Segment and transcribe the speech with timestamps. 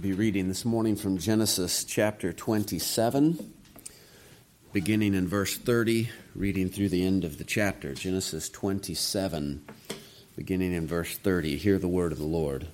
[0.00, 3.52] be reading this morning from Genesis chapter 27,
[4.72, 7.94] beginning in verse 30, reading through the end of the chapter.
[7.94, 9.64] Genesis 27,
[10.36, 11.56] beginning in verse 30.
[11.56, 12.68] Hear the word of the Lord.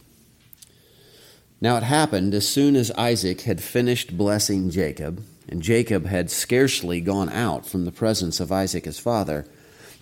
[1.62, 7.00] Now it happened as soon as Isaac had finished blessing Jacob, and Jacob had scarcely
[7.00, 9.46] gone out from the presence of Isaac his father,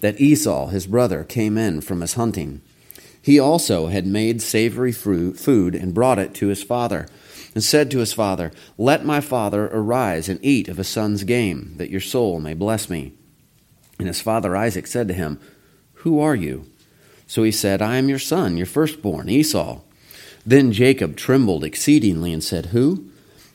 [0.00, 2.62] that Esau his brother came in from his hunting.
[3.22, 7.06] He also had made savory food and brought it to his father,
[7.54, 11.74] and said to his father, Let my father arise and eat of a son's game,
[11.76, 13.12] that your soul may bless me.
[13.98, 15.38] And his father Isaac said to him,
[15.94, 16.66] Who are you?
[17.28, 19.80] So he said, I am your son, your firstborn, Esau.
[20.44, 23.08] Then Jacob trembled exceedingly and said, Who?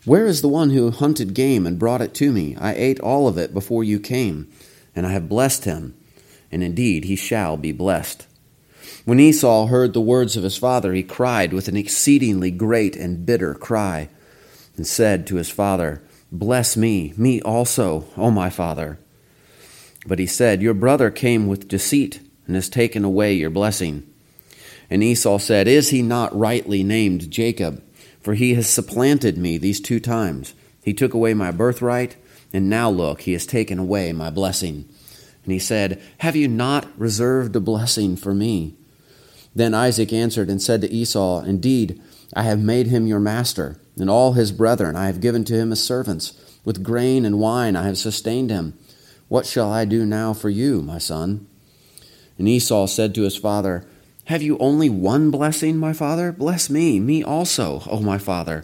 [0.06, 2.56] Where is the one who hunted game and brought it to me?
[2.56, 4.50] I ate all of it before you came,
[4.96, 5.96] and I have blessed him,
[6.50, 8.26] and indeed he shall be blessed.
[9.08, 13.26] When Esau heard the words of his father, he cried with an exceedingly great and
[13.26, 14.10] bitter cry,
[14.76, 19.00] and said to his father, Bless me, me also, O my father.
[20.06, 24.06] But he said, Your brother came with deceit, and has taken away your blessing.
[24.90, 27.82] And Esau said, Is he not rightly named Jacob?
[28.20, 30.54] For he has supplanted me these two times.
[30.84, 32.18] He took away my birthright,
[32.52, 34.84] and now look, he has taken away my blessing.
[35.46, 38.76] And he said, Have you not reserved a blessing for me?
[39.58, 42.00] Then Isaac answered and said to Esau, Indeed,
[42.36, 45.72] I have made him your master, and all his brethren I have given to him
[45.72, 46.34] as servants.
[46.64, 48.78] With grain and wine I have sustained him.
[49.30, 51.48] What shall I do now for you, my son?
[52.38, 53.88] And Esau said to his father,
[54.26, 56.32] Have you only one blessing, my father?
[56.32, 58.64] Bless me, me also, O my father.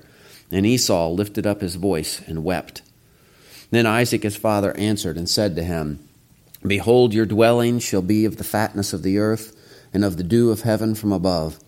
[0.51, 2.83] And Esau lifted up his voice and wept.
[3.71, 6.07] Then Isaac his father answered and said to him,
[6.61, 9.57] Behold, your dwelling shall be of the fatness of the earth
[9.93, 11.59] and of the dew of heaven from above.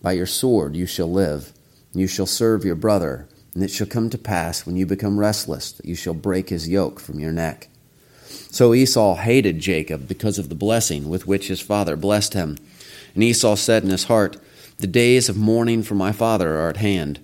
[0.00, 1.52] By your sword you shall live,
[1.92, 5.20] and you shall serve your brother, and it shall come to pass when you become
[5.20, 7.68] restless that you shall break his yoke from your neck.
[8.50, 12.56] So Esau hated Jacob because of the blessing with which his father blessed him.
[13.14, 14.36] And Esau said in his heart,
[14.78, 17.20] The days of mourning for my father are at hand.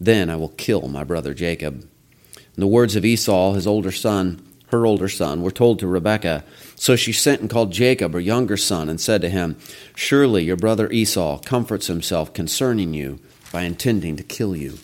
[0.00, 1.74] Then I will kill my brother Jacob.
[1.74, 4.45] And the words of Esau, his older son,
[4.76, 6.44] her older son, were told to Rebekah.
[6.74, 9.56] So she sent and called Jacob, her younger son, and said to him,
[9.94, 13.18] Surely your brother Esau comforts himself concerning you
[13.52, 14.78] by intending to kill you.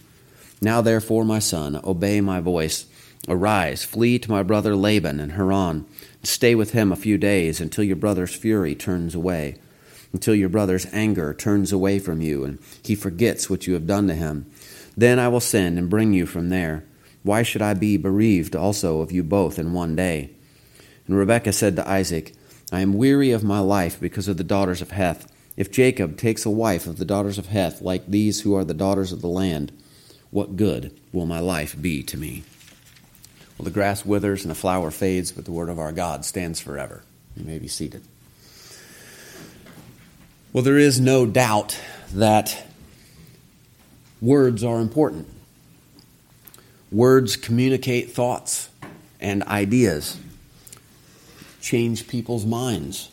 [0.60, 2.86] Now therefore, my son, obey my voice.
[3.28, 5.86] Arise, flee to my brother Laban in Haran,
[6.24, 9.58] stay with him a few days until your brother's fury turns away,
[10.12, 14.08] until your brother's anger turns away from you, and he forgets what you have done
[14.08, 14.46] to him.
[14.96, 16.84] Then I will send and bring you from there.
[17.22, 20.30] Why should I be bereaved also of you both in one day?
[21.06, 22.34] And Rebekah said to Isaac,
[22.72, 25.30] I am weary of my life because of the daughters of Heth.
[25.56, 28.74] If Jacob takes a wife of the daughters of Heth, like these who are the
[28.74, 29.70] daughters of the land,
[30.30, 32.42] what good will my life be to me?
[33.58, 36.58] Well, the grass withers and the flower fades, but the word of our God stands
[36.58, 37.02] forever.
[37.36, 38.02] You may be seated.
[40.52, 41.78] Well, there is no doubt
[42.14, 42.66] that
[44.20, 45.28] words are important.
[46.92, 48.68] Words communicate thoughts
[49.18, 50.18] and ideas,
[51.62, 53.08] change people's minds,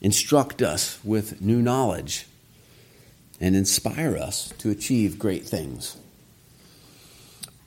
[0.00, 2.26] instruct us with new knowledge,
[3.38, 5.98] and inspire us to achieve great things.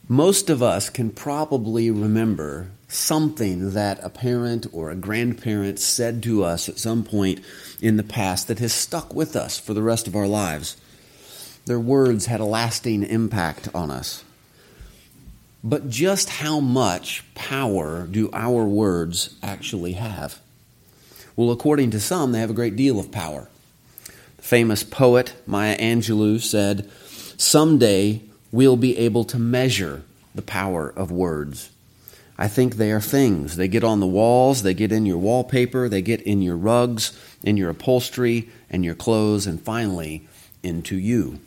[0.07, 6.43] Most of us can probably remember something that a parent or a grandparent said to
[6.43, 7.41] us at some point
[7.79, 10.77] in the past that has stuck with us for the rest of our lives.
[11.67, 14.23] Their words had a lasting impact on us.
[15.63, 20.39] But just how much power do our words actually have?
[21.35, 23.47] Well, according to some, they have a great deal of power.
[24.37, 26.89] The famous poet Maya Angelou said,
[27.37, 30.03] Someday we'll be able to measure
[30.35, 31.69] the power of words.
[32.37, 33.55] I think they are things.
[33.55, 37.17] They get on the walls, they get in your wallpaper, they get in your rugs,
[37.43, 40.27] in your upholstery, and your clothes, and finally
[40.61, 41.39] into you.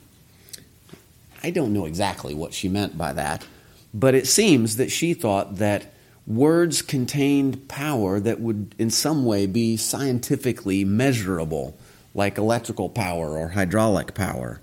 [1.43, 3.45] I don't know exactly what she meant by that,
[3.95, 5.93] but it seems that she thought that
[6.27, 11.77] words contained power that would, in some way, be scientifically measurable,
[12.15, 14.61] like electrical power or hydraulic power.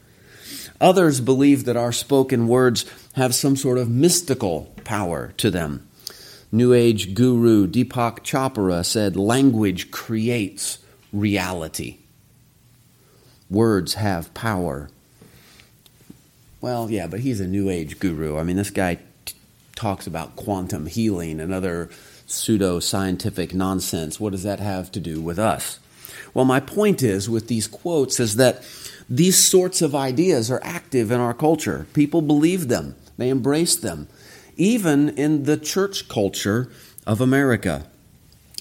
[0.82, 5.88] Others believe that our spoken words have some sort of mystical power to them.
[6.52, 10.80] New Age guru Deepak Chopra said, Language creates
[11.12, 11.98] reality.
[13.50, 14.90] Words have power.
[16.60, 18.38] Well, yeah, but he's a New Age guru.
[18.38, 19.00] I mean, this guy
[19.76, 21.90] talks about quantum healing and other
[22.26, 24.20] pseudo scientific nonsense.
[24.20, 25.80] What does that have to do with us?
[26.34, 28.64] Well, my point is with these quotes is that
[29.10, 31.88] These sorts of ideas are active in our culture.
[31.94, 34.08] People believe them, they embrace them,
[34.56, 36.72] even in the church culture
[37.06, 37.86] of America.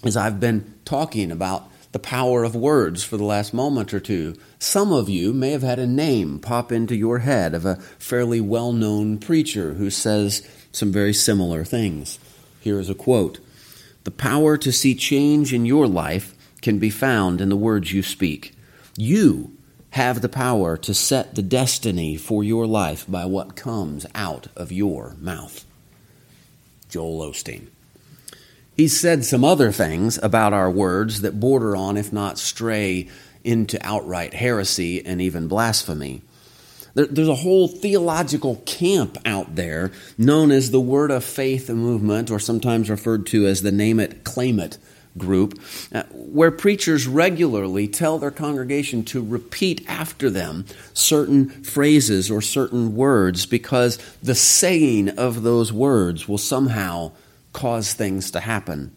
[0.05, 4.35] As I've been talking about the power of words for the last moment or two,
[4.59, 8.41] some of you may have had a name pop into your head of a fairly
[8.41, 12.19] well known preacher who says some very similar things.
[12.61, 13.39] Here is a quote
[14.05, 18.03] The power to see change in your life can be found in the words you
[18.03, 18.55] speak.
[18.97, 19.57] You
[19.91, 24.73] have the power to set the destiny for your life by what comes out of
[24.73, 25.67] your mouth.
[26.89, 27.67] Joel Osteen.
[28.77, 33.09] He said some other things about our words that border on, if not stray,
[33.45, 36.23] into outright heresy and even blasphemy.
[36.95, 42.39] There's a whole theological camp out there known as the Word of Faith movement, or
[42.39, 44.79] sometimes referred to as the Name It, Claim It
[45.17, 45.61] group,
[45.95, 52.95] uh, where preachers regularly tell their congregation to repeat after them certain phrases or certain
[52.95, 57.13] words because the saying of those words will somehow
[57.53, 58.95] cause things to happen.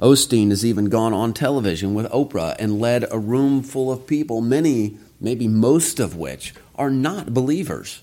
[0.00, 4.42] Osteen has even gone on television with Oprah and led a room full of people,
[4.42, 8.02] many, maybe most of which, are not believers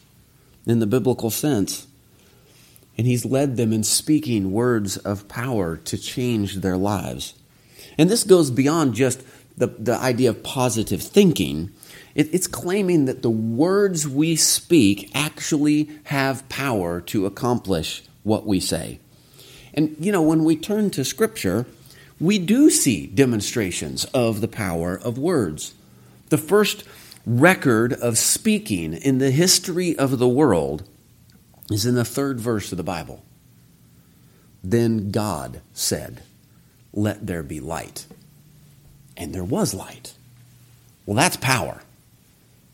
[0.66, 1.88] in the biblical sense.
[2.98, 7.34] And he's led them in speaking words of power to change their lives.
[7.98, 9.24] And this goes beyond just
[9.58, 11.72] the, the idea of positive thinking.
[12.16, 18.60] It, it's claiming that the words we speak actually have power to accomplish what we
[18.60, 19.00] say.
[19.74, 21.66] And, you know, when we turn to Scripture,
[22.20, 25.74] we do see demonstrations of the power of words.
[26.30, 26.84] The first
[27.26, 30.88] record of speaking in the history of the world
[31.70, 33.24] is in the third verse of the Bible.
[34.64, 36.24] Then God said,
[36.94, 38.06] Let there be light.
[39.16, 40.16] And there was light.
[41.06, 41.82] Well, that's power.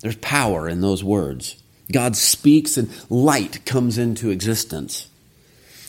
[0.02, 1.62] There's power in those words.
[1.92, 5.09] God speaks and light comes into existence.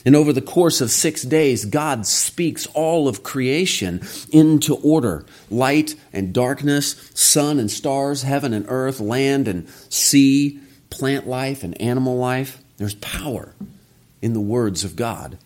[0.05, 4.01] And over the course of six days, God speaks all of creation
[4.33, 10.59] into order light and darkness, sun and stars, heaven and earth, land and sea,
[10.89, 12.63] plant life and animal life.
[12.79, 13.55] There's power
[14.23, 15.37] in the words of God.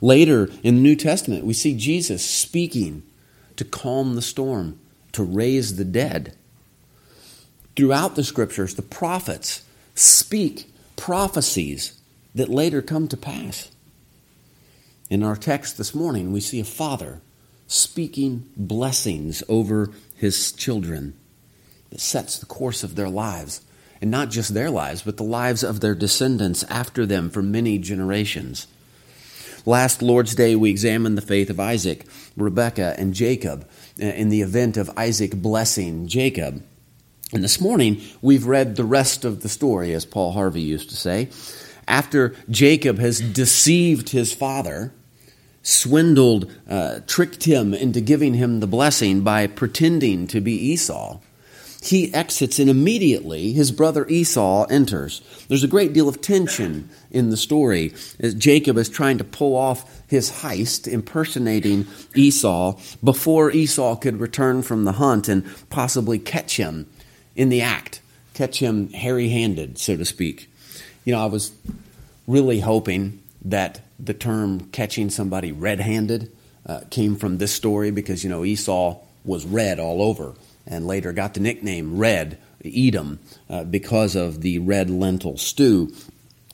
[0.00, 3.02] Later in the New Testament, we see Jesus speaking
[3.56, 4.78] to calm the storm,
[5.12, 6.34] to raise the dead.
[7.76, 9.62] Throughout the scriptures, the prophets
[9.94, 11.98] speak prophecies
[12.34, 13.70] that later come to pass.
[15.08, 17.20] In our text this morning, we see a father
[17.68, 21.14] speaking blessings over his children
[21.90, 23.60] that sets the course of their lives.
[24.00, 27.78] And not just their lives, but the lives of their descendants after them for many
[27.78, 28.66] generations.
[29.64, 32.04] Last Lord's Day, we examined the faith of Isaac,
[32.36, 33.66] Rebekah, and Jacob
[34.00, 36.62] uh, in the event of Isaac blessing Jacob.
[37.32, 40.96] And this morning, we've read the rest of the story, as Paul Harvey used to
[40.96, 41.30] say
[41.88, 44.92] after Jacob has deceived his father,
[45.66, 51.18] swindled, uh, tricked him into giving him the blessing by pretending to be Esau,
[51.82, 55.22] he exits and immediately his brother Esau enters.
[55.48, 59.56] There's a great deal of tension in the story as Jacob is trying to pull
[59.56, 66.58] off his heist, impersonating Esau, before Esau could return from the hunt and possibly catch
[66.58, 66.88] him
[67.34, 68.00] in the act,
[68.34, 70.48] catch him hairy handed, so to speak.
[71.04, 71.50] You know, I was
[72.28, 76.30] really hoping that the term catching somebody red handed
[76.66, 80.34] uh, came from this story because, you know, Esau was red all over
[80.66, 85.92] and later got the nickname Red, Edom, uh, because of the red lentil stew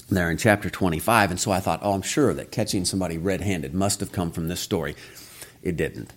[0.09, 1.31] there in chapter 25.
[1.31, 4.31] And so I thought, oh, I'm sure that catching somebody red handed must have come
[4.31, 4.95] from this story.
[5.63, 6.13] It didn't.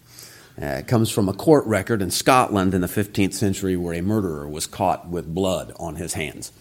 [0.61, 4.01] Uh, it comes from a court record in Scotland in the 15th century where a
[4.01, 6.51] murderer was caught with blood on his hands.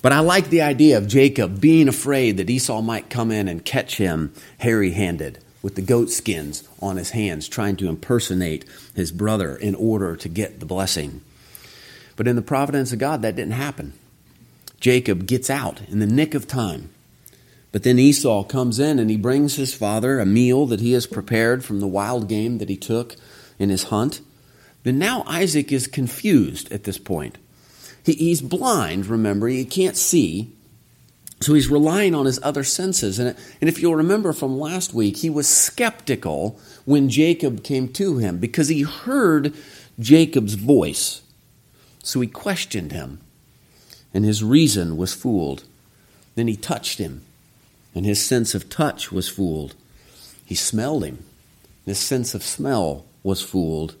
[0.00, 3.64] But I like the idea of Jacob being afraid that Esau might come in and
[3.64, 8.64] catch him hairy handed with the goat skins on his hands, trying to impersonate
[8.94, 11.20] his brother in order to get the blessing.
[12.14, 13.92] But in the providence of God, that didn't happen.
[14.80, 16.90] Jacob gets out in the nick of time.
[17.72, 21.06] But then Esau comes in and he brings his father a meal that he has
[21.06, 23.16] prepared from the wild game that he took
[23.58, 24.20] in his hunt.
[24.84, 27.36] Then now Isaac is confused at this point.
[28.08, 30.50] He, he's blind, remember, he can't see.
[31.42, 33.18] So he's relying on his other senses.
[33.18, 38.16] And, and if you'll remember from last week, he was skeptical when Jacob came to
[38.16, 39.54] him because he heard
[40.00, 41.20] Jacob's voice.
[42.02, 43.20] So he questioned him,
[44.14, 45.64] and his reason was fooled.
[46.34, 47.26] Then he touched him,
[47.94, 49.74] and his sense of touch was fooled.
[50.46, 51.16] He smelled him,
[51.84, 53.96] and his sense of smell was fooled.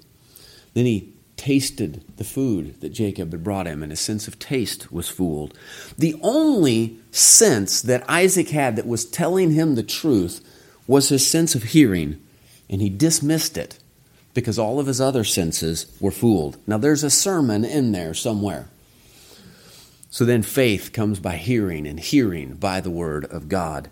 [0.72, 4.92] Then he tasted the food that Jacob had brought him, and his sense of taste
[4.92, 5.56] was fooled.
[5.96, 10.44] The only sense that Isaac had that was telling him the truth
[10.86, 12.20] was his sense of hearing,
[12.68, 13.78] and he dismissed it
[14.34, 16.58] because all of his other senses were fooled.
[16.66, 18.68] Now, there's a sermon in there somewhere.
[20.10, 23.88] So then faith comes by hearing, and hearing by the word of God.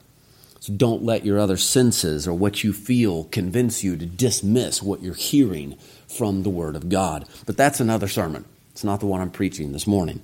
[0.61, 5.01] So don't let your other senses or what you feel convince you to dismiss what
[5.03, 5.77] you're hearing
[6.09, 7.27] from the word of God.
[7.47, 8.45] But that's another sermon.
[8.73, 10.23] It's not the one I'm preaching this morning.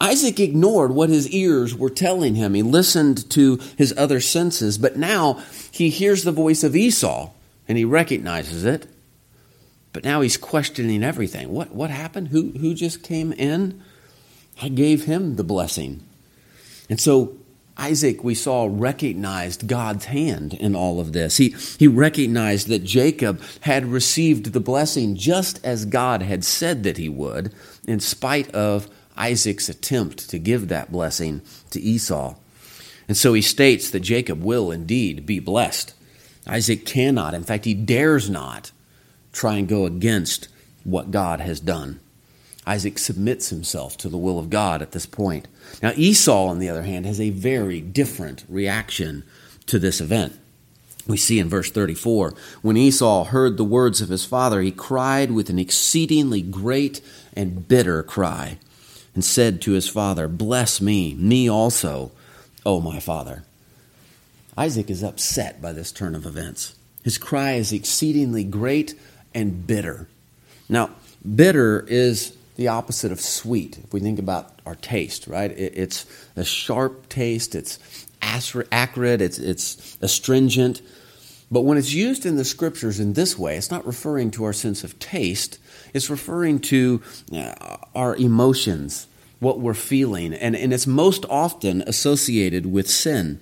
[0.00, 2.54] Isaac ignored what his ears were telling him.
[2.54, 5.40] He listened to his other senses, but now
[5.70, 7.30] he hears the voice of Esau
[7.68, 8.88] and he recognizes it.
[9.92, 11.50] But now he's questioning everything.
[11.50, 12.28] What, what happened?
[12.28, 13.80] Who, who just came in?
[14.60, 16.02] I gave him the blessing.
[16.90, 17.36] And so
[17.82, 21.38] Isaac, we saw, recognized God's hand in all of this.
[21.38, 26.96] He, he recognized that Jacob had received the blessing just as God had said that
[26.96, 27.52] he would,
[27.88, 32.36] in spite of Isaac's attempt to give that blessing to Esau.
[33.08, 35.92] And so he states that Jacob will indeed be blessed.
[36.46, 38.70] Isaac cannot, in fact, he dares not
[39.32, 40.46] try and go against
[40.84, 41.98] what God has done.
[42.66, 45.48] Isaac submits himself to the will of God at this point.
[45.82, 49.24] Now, Esau, on the other hand, has a very different reaction
[49.66, 50.38] to this event.
[51.06, 55.32] We see in verse 34 when Esau heard the words of his father, he cried
[55.32, 57.00] with an exceedingly great
[57.34, 58.58] and bitter cry
[59.14, 62.12] and said to his father, Bless me, me also,
[62.64, 63.42] O my father.
[64.56, 66.76] Isaac is upset by this turn of events.
[67.02, 68.94] His cry is exceedingly great
[69.34, 70.08] and bitter.
[70.68, 70.90] Now,
[71.34, 73.78] bitter is the opposite of sweet.
[73.78, 75.50] If we think about our taste, right?
[75.50, 76.06] it's
[76.36, 77.78] a sharp taste, it's
[78.22, 80.82] acrid, it's, it's astringent.
[81.50, 84.52] But when it's used in the scriptures in this way, it's not referring to our
[84.52, 85.58] sense of taste,
[85.92, 89.06] it's referring to uh, our emotions,
[89.38, 93.40] what we're feeling, and, and it's most often associated with sin.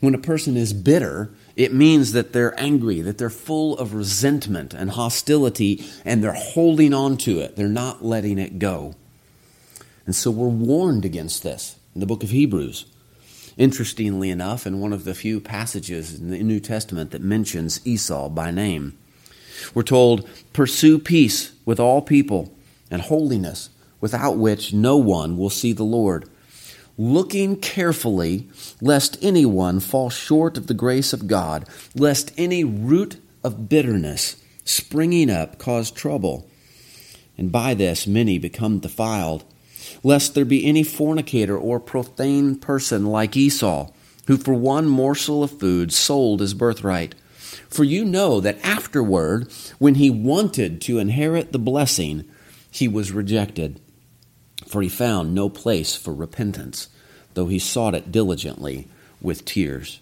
[0.00, 4.72] When a person is bitter, it means that they're angry, that they're full of resentment
[4.72, 7.54] and hostility, and they're holding on to it.
[7.54, 8.94] They're not letting it go.
[10.06, 12.86] And so we're warned against this in the book of Hebrews.
[13.58, 18.30] Interestingly enough, in one of the few passages in the New Testament that mentions Esau
[18.30, 18.96] by name,
[19.74, 22.54] we're told, Pursue peace with all people
[22.90, 23.68] and holiness,
[24.00, 26.26] without which no one will see the Lord
[26.98, 28.48] looking carefully
[28.80, 35.30] lest anyone fall short of the grace of God, lest any root of bitterness springing
[35.30, 36.48] up cause trouble.
[37.36, 39.44] And by this many become defiled,
[40.02, 43.90] lest there be any fornicator or profane person like Esau,
[44.26, 47.14] who for one morsel of food sold his birthright.
[47.68, 52.24] For you know that afterward, when he wanted to inherit the blessing,
[52.70, 53.80] he was rejected
[54.70, 56.88] for he found no place for repentance,
[57.34, 58.86] though he sought it diligently
[59.20, 60.00] with tears.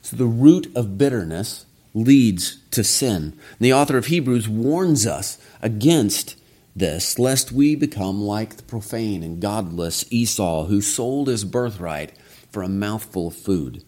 [0.00, 3.22] So the root of bitterness leads to sin.
[3.22, 6.36] And the author of Hebrews warns us against
[6.74, 12.12] this, lest we become like the profane and godless Esau, who sold his birthright
[12.50, 13.84] for a mouthful of food.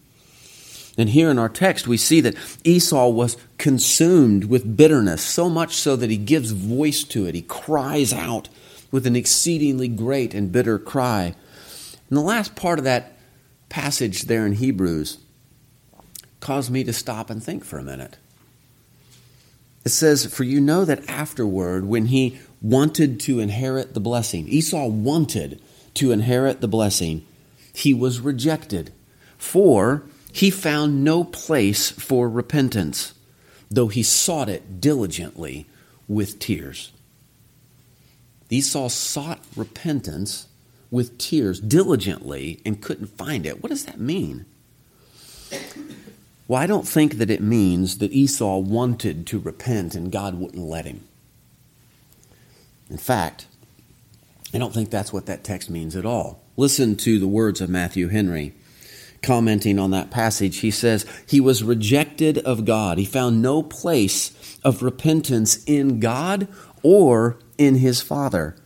[0.98, 5.74] And here in our text, we see that Esau was consumed with bitterness, so much
[5.74, 7.34] so that he gives voice to it.
[7.34, 8.48] He cries out
[8.90, 11.34] with an exceedingly great and bitter cry.
[12.08, 13.18] And the last part of that
[13.68, 15.18] passage there in Hebrews
[16.40, 18.16] caused me to stop and think for a minute.
[19.84, 24.86] It says, For you know that afterward, when he wanted to inherit the blessing, Esau
[24.86, 25.60] wanted
[25.94, 27.24] to inherit the blessing,
[27.72, 28.92] he was rejected.
[29.38, 30.02] For
[30.32, 33.14] he found no place for repentance,
[33.70, 35.66] though he sought it diligently
[36.08, 36.92] with tears.
[38.50, 40.46] Esau sought repentance
[40.90, 43.62] with tears diligently and couldn't find it.
[43.62, 44.46] What does that mean?
[46.48, 50.62] Well, I don't think that it means that Esau wanted to repent and God wouldn't
[50.62, 51.02] let him.
[52.88, 53.46] In fact,
[54.54, 56.40] I don't think that's what that text means at all.
[56.56, 58.54] Listen to the words of Matthew Henry.
[59.22, 62.98] Commenting on that passage, he says, He was rejected of God.
[62.98, 66.46] He found no place of repentance in God
[66.82, 68.56] or in his father.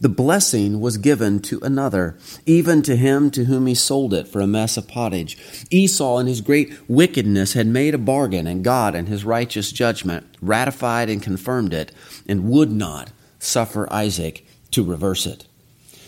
[0.00, 4.40] The blessing was given to another, even to him to whom he sold it for
[4.40, 5.36] a mess of pottage.
[5.70, 10.26] Esau, in his great wickedness, had made a bargain, and God, in his righteous judgment,
[10.40, 11.92] ratified and confirmed it,
[12.26, 15.46] and would not suffer Isaac to reverse it.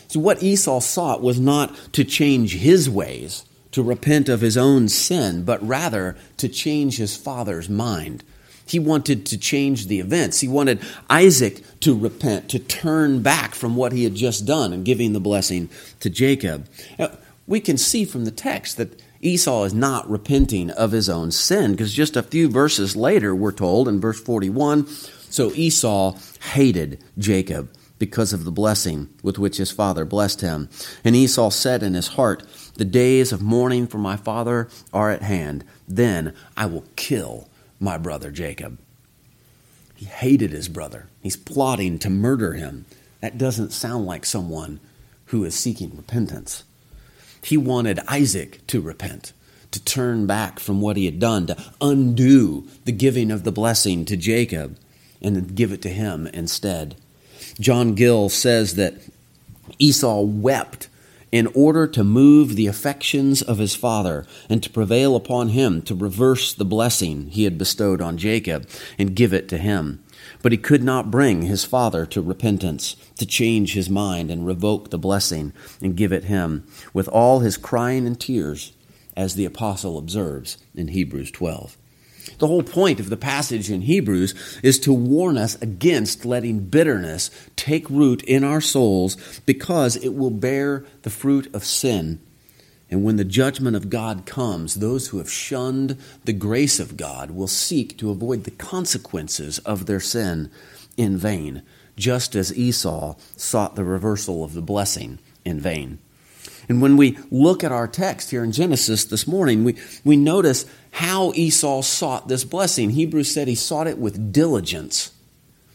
[0.07, 4.89] So, what Esau sought was not to change his ways, to repent of his own
[4.89, 8.23] sin, but rather to change his father's mind
[8.65, 10.39] He wanted to change the events.
[10.39, 14.85] He wanted Isaac to repent, to turn back from what he had just done and
[14.85, 16.67] giving the blessing to Jacob.
[16.97, 17.11] Now,
[17.45, 21.71] we can see from the text that Esau is not repenting of his own sin
[21.71, 24.87] because just a few verses later, we're told in verse 41
[25.33, 26.15] so Esau
[26.51, 30.69] hated Jacob because of the blessing with which his father blessed him.
[31.03, 32.43] And Esau said in his heart,
[32.75, 35.63] The days of mourning for my father are at hand.
[35.87, 37.47] Then I will kill
[37.83, 38.79] my brother Jacob.
[39.93, 41.07] He hated his brother.
[41.21, 42.85] He's plotting to murder him.
[43.19, 44.79] That doesn't sound like someone
[45.27, 46.63] who is seeking repentance.
[47.43, 49.33] He wanted Isaac to repent,
[49.71, 54.05] to turn back from what he had done, to undo the giving of the blessing
[54.05, 54.77] to Jacob
[55.21, 56.95] and give it to him instead.
[57.59, 58.95] John Gill says that
[59.77, 60.87] Esau wept
[61.33, 65.95] in order to move the affections of his father and to prevail upon him to
[65.95, 70.03] reverse the blessing he had bestowed on Jacob and give it to him.
[70.43, 74.91] But he could not bring his father to repentance, to change his mind and revoke
[74.91, 78.73] the blessing and give it him, with all his crying and tears,
[79.17, 81.77] as the apostle observes in Hebrews 12.
[82.39, 87.29] The whole point of the passage in Hebrews is to warn us against letting bitterness
[87.55, 92.19] take root in our souls because it will bear the fruit of sin.
[92.89, 97.31] And when the judgment of God comes, those who have shunned the grace of God
[97.31, 100.51] will seek to avoid the consequences of their sin
[100.95, 101.63] in vain,
[101.97, 105.97] just as Esau sought the reversal of the blessing in vain.
[106.69, 110.65] And when we look at our text here in Genesis this morning, we, we notice
[110.91, 112.91] how Esau sought this blessing.
[112.91, 115.11] Hebrews said he sought it with diligence.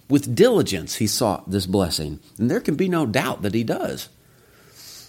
[0.08, 2.20] With diligence, he sought this blessing.
[2.38, 4.08] And there can be no doubt that he does,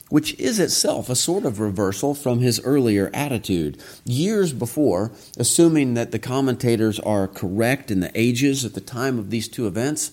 [0.10, 3.82] which is itself a sort of reversal from his earlier attitude.
[4.04, 9.30] Years before, assuming that the commentators are correct in the ages at the time of
[9.30, 10.12] these two events,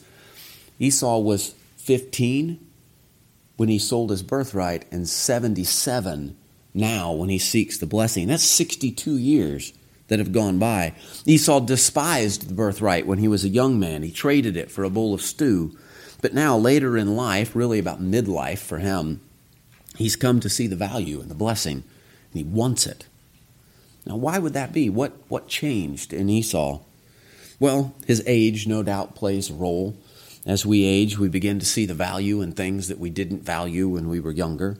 [0.79, 2.66] Esau was 15
[3.57, 6.37] when he sold his birthright and 77
[6.75, 8.29] now when he seeks the blessing.
[8.29, 9.73] That's 62 years
[10.09, 10.95] that have gone by.
[11.25, 14.03] Esau despised the birthright when he was a young man.
[14.03, 15.77] He traded it for a bowl of stew.
[16.23, 19.21] But now, later in life, really about midlife for him,
[19.97, 21.85] he's come to see the value and the blessing,
[22.33, 23.07] and he wants it.
[24.07, 24.89] Now, why would that be?
[24.89, 26.81] What, what changed in Esau?
[27.59, 29.97] Well, his age no doubt plays a role.
[30.47, 33.89] As we age, we begin to see the value in things that we didn't value
[33.89, 34.79] when we were younger.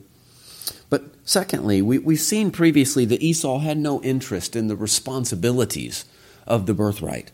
[0.89, 6.05] But secondly, we, we've seen previously that Esau had no interest in the responsibilities
[6.47, 7.31] of the birthright,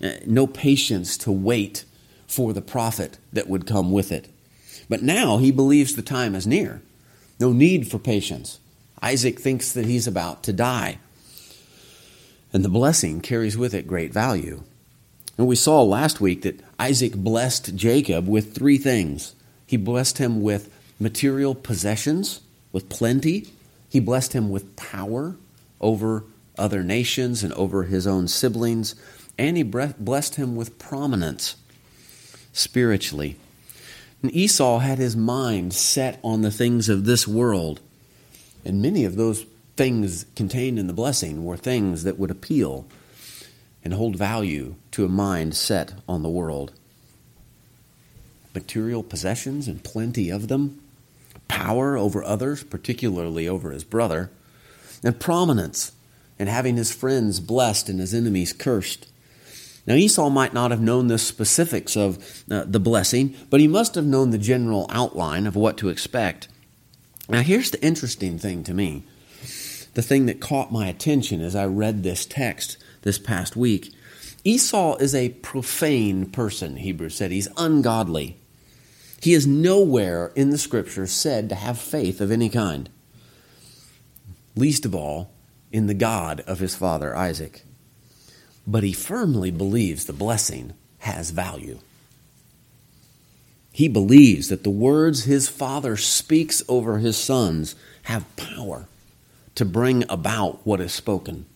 [0.00, 1.84] uh, no patience to wait
[2.28, 4.28] for the profit that would come with it.
[4.88, 6.82] But now he believes the time is near.
[7.40, 8.60] No need for patience.
[9.02, 10.98] Isaac thinks that he's about to die.
[12.52, 14.62] And the blessing carries with it great value.
[15.36, 19.36] And we saw last week that Isaac blessed Jacob with three things.
[19.68, 20.68] He blessed him with
[20.98, 22.40] material possessions,
[22.72, 23.46] with plenty.
[23.88, 25.36] He blessed him with power
[25.80, 26.24] over
[26.58, 28.96] other nations and over his own siblings.
[29.38, 31.54] And he blessed him with prominence
[32.52, 33.36] spiritually.
[34.20, 37.78] And Esau had his mind set on the things of this world.
[38.64, 42.86] And many of those things contained in the blessing were things that would appeal
[43.84, 46.72] and hold value to a mind set on the world.
[48.54, 50.80] Material possessions and plenty of them,
[51.48, 54.30] power over others, particularly over his brother,
[55.02, 55.92] and prominence
[56.38, 59.06] and having his friends blessed and his enemies cursed.
[59.86, 63.96] Now, Esau might not have known the specifics of uh, the blessing, but he must
[63.96, 66.48] have known the general outline of what to expect.
[67.28, 69.04] Now, here's the interesting thing to me
[69.94, 73.92] the thing that caught my attention as I read this text this past week.
[74.44, 77.30] Esau is a profane person, Hebrews said.
[77.30, 78.36] He's ungodly.
[79.20, 82.88] He is nowhere in the scripture said to have faith of any kind,
[84.56, 85.30] least of all
[85.70, 87.62] in the God of his father Isaac.
[88.66, 91.78] But he firmly believes the blessing has value.
[93.72, 98.86] He believes that the words his father speaks over his sons have power
[99.54, 101.46] to bring about what is spoken.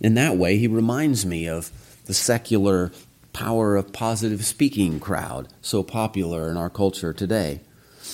[0.00, 1.70] In that way, he reminds me of
[2.06, 2.92] the secular
[3.32, 7.60] power of positive speaking crowd so popular in our culture today.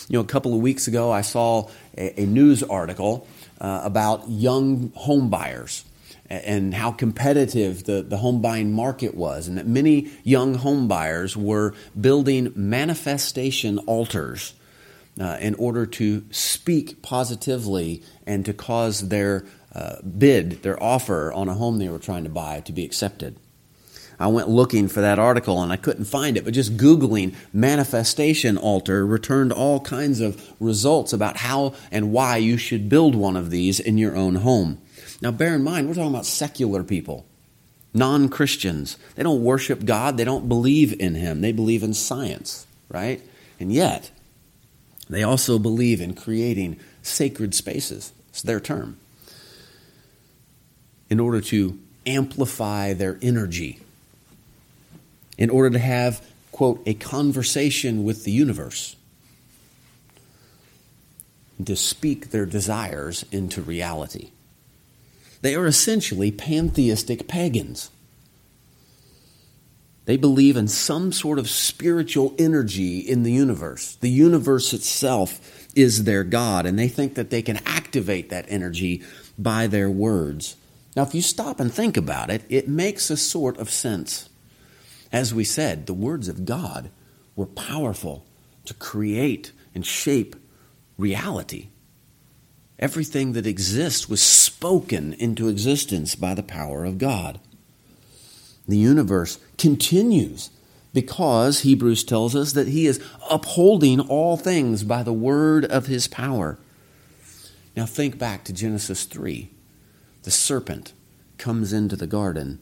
[0.08, 3.26] You know, a couple of weeks ago, I saw a, a news article
[3.60, 5.84] uh, about young home buyers
[6.30, 11.36] and how competitive the, the home buying market was, and that many young home buyers
[11.36, 14.54] were building manifestation altars
[15.20, 21.48] uh, in order to speak positively and to cause their uh, bid, their offer on
[21.48, 23.36] a home they were trying to buy to be accepted.
[24.20, 28.58] I went looking for that article and I couldn't find it, but just Googling manifestation
[28.58, 33.50] altar returned all kinds of results about how and why you should build one of
[33.50, 34.78] these in your own home.
[35.22, 37.24] Now, bear in mind, we're talking about secular people,
[37.94, 38.98] non Christians.
[39.14, 43.22] They don't worship God, they don't believe in Him, they believe in science, right?
[43.58, 44.10] And yet,
[45.08, 48.12] they also believe in creating sacred spaces.
[48.28, 48.99] It's their term.
[51.10, 53.80] In order to amplify their energy,
[55.36, 58.96] in order to have, quote, a conversation with the universe,
[61.64, 64.30] to speak their desires into reality.
[65.42, 67.90] They are essentially pantheistic pagans.
[70.04, 73.96] They believe in some sort of spiritual energy in the universe.
[73.96, 79.02] The universe itself is their God, and they think that they can activate that energy
[79.38, 80.56] by their words.
[80.96, 84.28] Now, if you stop and think about it, it makes a sort of sense.
[85.12, 86.90] As we said, the words of God
[87.36, 88.26] were powerful
[88.64, 90.36] to create and shape
[90.98, 91.68] reality.
[92.78, 97.40] Everything that exists was spoken into existence by the power of God.
[98.66, 100.50] The universe continues
[100.92, 106.08] because Hebrews tells us that he is upholding all things by the word of his
[106.08, 106.58] power.
[107.76, 109.50] Now think back to Genesis 3.
[110.22, 110.92] The serpent
[111.38, 112.58] comes into the garden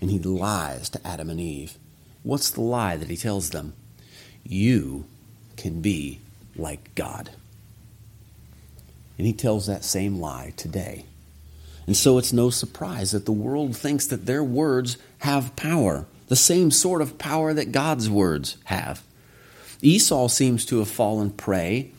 [0.00, 1.78] and he lies to Adam and Eve.
[2.22, 3.74] What's the lie that he tells them?
[4.44, 5.06] You
[5.56, 6.20] can be
[6.56, 7.30] like God.
[9.18, 11.06] And he tells that same lie today.
[11.86, 16.36] And so it's no surprise that the world thinks that their words have power the
[16.36, 19.02] same sort of power that God's words have.
[19.82, 21.92] Esau seems to have fallen prey.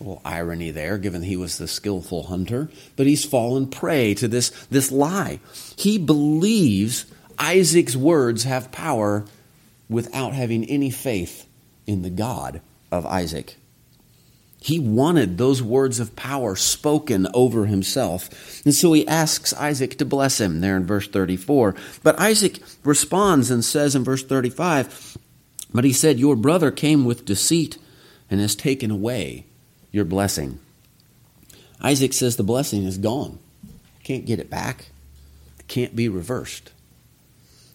[0.00, 4.50] Little irony there, given he was the skillful hunter, but he's fallen prey to this,
[4.66, 5.40] this lie.
[5.76, 7.06] He believes
[7.38, 9.24] Isaac's words have power
[9.88, 11.46] without having any faith
[11.86, 13.56] in the God of Isaac.
[14.60, 18.64] He wanted those words of power spoken over himself.
[18.64, 21.74] And so he asks Isaac to bless him there in verse 34.
[22.02, 25.18] But Isaac responds and says in verse 35,
[25.74, 27.76] But he said, Your brother came with deceit
[28.30, 29.44] and has taken away
[29.94, 30.58] your blessing.
[31.80, 33.38] Isaac says the blessing is gone.
[34.02, 34.90] Can't get it back.
[35.68, 36.72] Can't be reversed.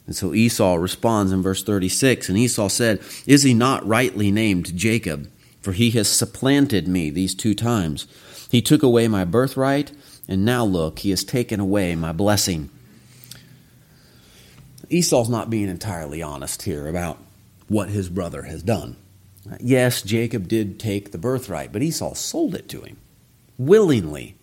[0.06, 4.76] And so Esau responds in verse 36 And Esau said, Is he not rightly named
[4.76, 5.30] Jacob?
[5.62, 8.08] for he has supplanted me these two times.
[8.50, 9.92] He took away my birthright,
[10.28, 12.70] and now look, he has taken away my blessing.
[14.90, 17.20] Esau's not being entirely honest here about
[17.68, 18.96] what his brother has done.
[19.60, 22.98] Yes, Jacob did take the birthright, but Esau sold it to him
[23.58, 24.36] willingly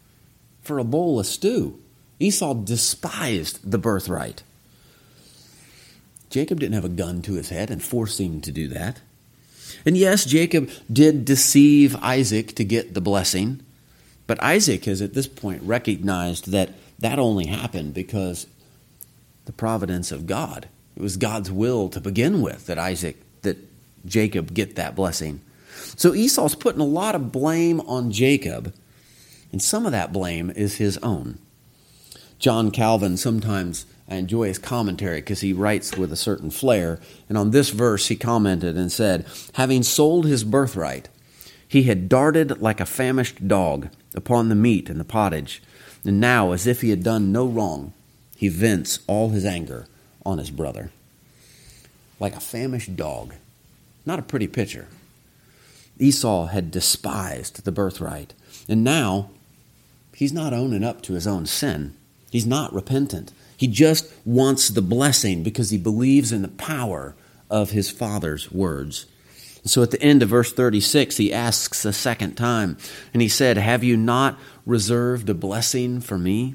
[0.63, 1.81] for a bowl of stew.
[2.21, 4.43] Esau despised the birthright.
[6.31, 9.01] Jacob didn't have a gun to his head and force him to do that.
[9.85, 13.63] And yes, Jacob did deceive Isaac to get the blessing,
[14.27, 18.47] but Isaac has at this point recognized that that only happened because
[19.45, 20.69] the providence of God.
[20.97, 23.17] It was God's will to begin with that Isaac,
[24.07, 25.41] Jacob get that blessing.
[25.97, 28.75] So Esau's putting a lot of blame on Jacob,
[29.53, 31.39] and some of that blame is his own.
[32.39, 37.01] John Calvin sometimes I enjoy his commentary because he writes with a certain flair.
[37.29, 41.09] And on this verse, he commented and said, Having sold his birthright,
[41.67, 45.63] he had darted like a famished dog upon the meat and the pottage.
[46.05, 47.93] And now, as if he had done no wrong,
[48.37, 49.87] he vents all his anger
[50.25, 50.91] on his brother.
[52.21, 53.35] Like a famished dog.
[54.07, 54.87] Not a pretty picture.
[55.99, 58.33] Esau had despised the birthright.
[58.69, 59.31] And now,
[60.15, 61.95] he's not owning up to his own sin.
[62.31, 63.33] He's not repentant.
[63.57, 67.15] He just wants the blessing because he believes in the power
[67.51, 69.07] of his father's words.
[69.65, 72.77] so at the end of verse 36, he asks a second time,
[73.13, 76.55] and he said, Have you not reserved a blessing for me?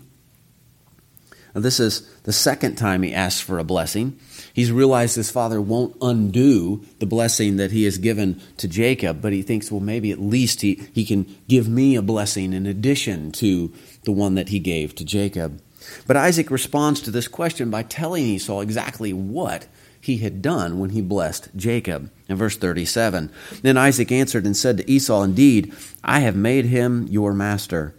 [1.53, 4.17] Now, this is the second time he asks for a blessing.
[4.53, 9.33] He's realized his father won't undo the blessing that he has given to Jacob, but
[9.33, 13.31] he thinks, well, maybe at least he, he can give me a blessing in addition
[13.33, 13.71] to
[14.03, 15.61] the one that he gave to Jacob.
[16.07, 19.67] But Isaac responds to this question by telling Esau exactly what
[19.99, 22.11] he had done when he blessed Jacob.
[22.27, 27.07] In verse 37, then Isaac answered and said to Esau, Indeed, I have made him
[27.07, 27.93] your master,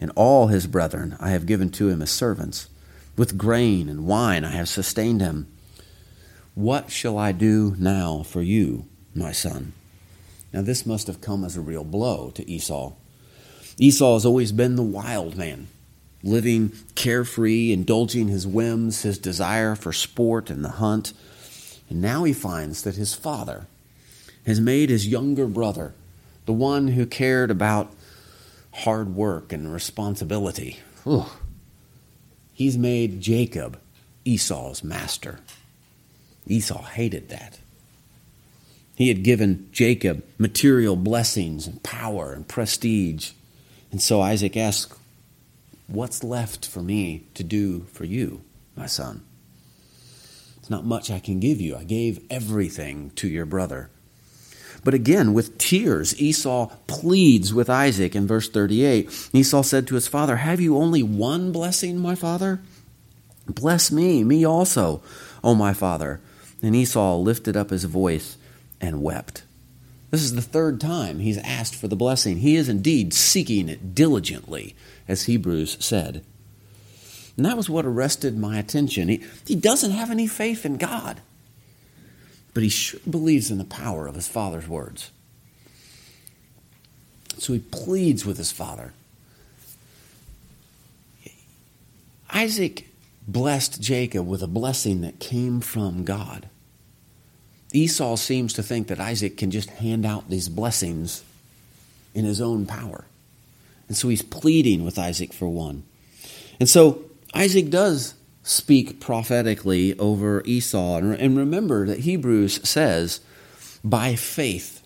[0.00, 2.68] and all his brethren I have given to him as servants.
[3.18, 5.48] With grain and wine I have sustained him.
[6.54, 9.72] What shall I do now for you, my son?
[10.52, 12.92] Now, this must have come as a real blow to Esau.
[13.76, 15.66] Esau has always been the wild man.
[16.22, 21.12] living carefree, indulging his whims, his desire for sport and the hunt.
[21.88, 23.66] And now he finds that his father
[24.46, 25.94] has made his younger brother,
[26.46, 27.92] the one who cared about
[28.72, 30.78] hard work and responsibility,
[32.58, 33.78] he's made Jacob
[34.24, 35.38] Esau's master.
[36.48, 37.60] Esau hated that.
[38.96, 43.30] He had given Jacob material blessings and power and prestige.
[43.92, 44.98] And so Isaac asks,
[45.86, 48.42] What's left for me to do for you,
[48.74, 49.22] my son?
[50.56, 51.76] It's not much I can give you.
[51.76, 53.88] I gave everything to your brother.
[54.88, 59.28] But again, with tears, Esau pleads with Isaac in verse 38.
[59.34, 62.60] Esau said to his father, Have you only one blessing, my father?
[63.46, 65.02] Bless me, me also,
[65.44, 66.22] O my father.
[66.62, 68.38] And Esau lifted up his voice
[68.80, 69.42] and wept.
[70.10, 72.38] This is the third time he's asked for the blessing.
[72.38, 74.74] He is indeed seeking it diligently,
[75.06, 76.24] as Hebrews said.
[77.36, 79.10] And that was what arrested my attention.
[79.10, 81.20] He, he doesn't have any faith in God,
[82.58, 85.12] but he sure believes in the power of his father's words.
[87.38, 88.94] So he pleads with his father.
[92.34, 92.88] Isaac
[93.28, 96.48] blessed Jacob with a blessing that came from God.
[97.72, 101.22] Esau seems to think that Isaac can just hand out these blessings
[102.12, 103.04] in his own power.
[103.86, 105.84] And so he's pleading with Isaac for one.
[106.58, 108.14] And so Isaac does
[108.48, 110.96] speak prophetically over Esau.
[110.96, 113.20] And remember that Hebrews says,
[113.84, 114.82] by faith,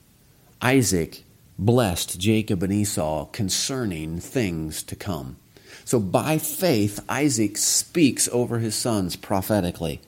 [0.61, 1.23] Isaac
[1.59, 5.37] blessed Jacob and Esau concerning things to come.
[5.85, 10.01] So by faith, Isaac speaks over his sons prophetically.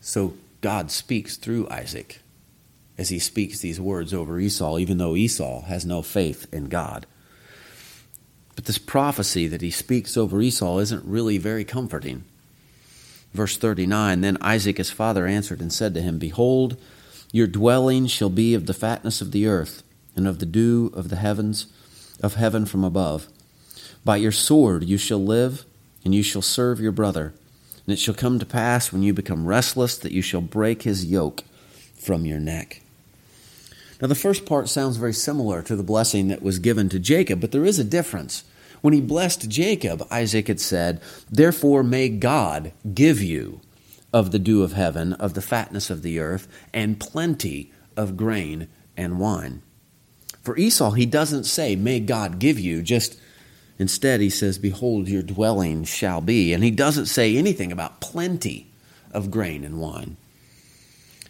[0.00, 2.20] So God speaks through Isaac
[2.96, 7.06] as he speaks these words over Esau, even though Esau has no faith in God.
[8.56, 12.24] But this prophecy that he speaks over Esau isn't really very comforting.
[13.32, 16.76] Verse 39 Then Isaac his father answered and said to him, Behold,
[17.32, 19.82] your dwelling shall be of the fatness of the earth,
[20.16, 21.66] and of the dew of the heavens,
[22.22, 23.28] of heaven from above.
[24.04, 25.66] By your sword you shall live,
[26.02, 27.34] and you shall serve your brother.
[27.86, 31.04] And it shall come to pass when you become restless that you shall break his
[31.04, 31.44] yoke
[31.94, 32.82] from your neck.
[34.00, 37.40] Now, the first part sounds very similar to the blessing that was given to Jacob,
[37.40, 38.44] but there is a difference.
[38.82, 43.60] When he blessed Jacob, Isaac had said, Therefore may God give you
[44.12, 48.68] of the dew of heaven, of the fatness of the earth, and plenty of grain
[48.96, 49.62] and wine.
[50.42, 53.18] For Esau, he doesn't say, May God give you, just
[53.78, 56.52] Instead, he says, Behold, your dwelling shall be.
[56.52, 58.70] And he doesn't say anything about plenty
[59.12, 60.16] of grain and wine.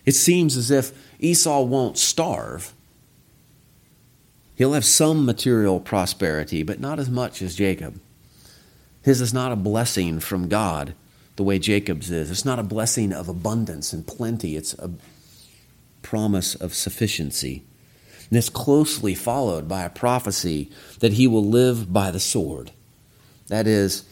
[0.04, 2.72] It seems as if Esau won't starve.
[4.54, 8.00] He'll have some material prosperity, but not as much as Jacob.
[9.02, 10.94] His is not a blessing from God
[11.36, 12.30] the way Jacob's is.
[12.30, 14.90] It's not a blessing of abundance and plenty, it's a
[16.02, 17.62] promise of sufficiency.
[18.30, 22.72] And it's closely followed by a prophecy that he will live by the sword.
[23.48, 24.04] That is,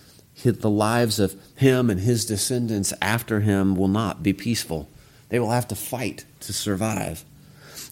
[0.43, 4.89] the lives of him and his descendants after him will not be peaceful.
[5.31, 7.25] They will have to fight to survive.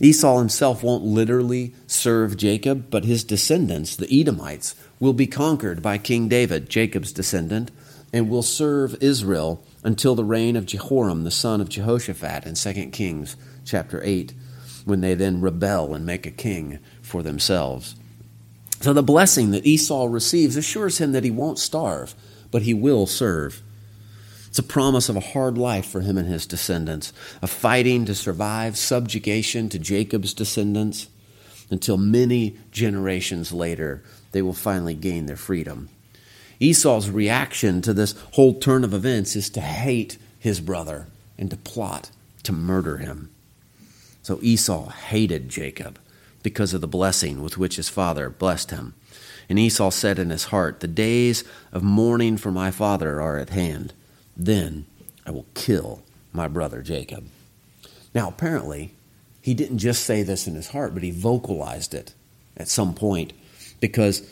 [0.01, 5.99] Esau himself won't literally serve Jacob, but his descendants, the Edomites, will be conquered by
[5.99, 7.71] King David, Jacob's descendant,
[8.13, 12.91] and will serve Israel until the reign of Jehoram, the son of Jehoshaphat, in 2
[12.91, 14.33] Kings chapter 8
[14.85, 17.95] when they then rebel and make a king for themselves.
[18.81, 22.15] So the blessing that Esau receives assures him that he won't starve,
[22.51, 23.63] but he will serve.
[24.53, 28.15] It's a promise of a hard life for him and his descendants, of fighting to
[28.15, 31.09] survive, subjugation to Jacob's descendants,
[31.71, 35.89] until many generations later they will finally gain their freedom.
[36.61, 41.07] Esau's reaction to this whole turn of events is to hate his brother
[41.39, 42.11] and to plot
[42.43, 43.31] to murder him.
[44.23, 45.99] So Esau hated Jacob
[46.43, 48.93] because of the blessing with which his father blessed him.
[49.49, 53.49] And Esau said in his heart, The days of mourning for my father are at
[53.49, 53.95] hand.
[54.37, 54.87] Then
[55.27, 57.29] I will kill my brother Jacob.
[58.15, 58.93] Now, apparently,
[59.41, 62.15] he didn't just say this in his heart, but he vocalized it
[62.57, 63.33] at some point
[63.81, 64.29] because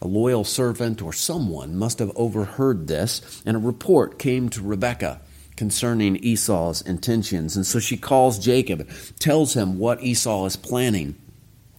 [0.00, 5.20] a loyal servant or someone must have overheard this, and a report came to Rebekah
[5.56, 7.56] concerning Esau's intentions.
[7.56, 11.14] And so she calls Jacob, tells him what Esau is planning,